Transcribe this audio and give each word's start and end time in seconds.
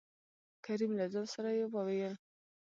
کريم: 0.65 0.91
له 0.99 1.05
ځان 1.13 1.25
سره 1.33 1.49
يې 1.57 1.65
ووېل: 1.73 2.13